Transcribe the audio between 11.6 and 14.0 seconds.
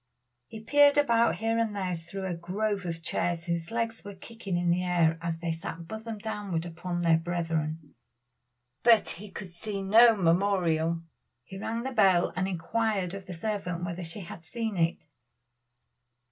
the bell and inquired of the servant